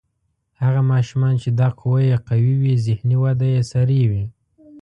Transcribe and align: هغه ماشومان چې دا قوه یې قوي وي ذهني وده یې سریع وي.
هغه 0.61 0.81
ماشومان 0.91 1.33
چې 1.41 1.49
دا 1.59 1.67
قوه 1.79 1.99
یې 2.09 2.17
قوي 2.27 2.53
وي 2.61 2.73
ذهني 2.85 3.15
وده 3.23 3.47
یې 3.53 3.61
سریع 3.71 4.03
وي. 4.11 4.25